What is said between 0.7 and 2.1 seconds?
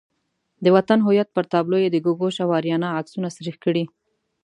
وطن هویت پر تابلو یې د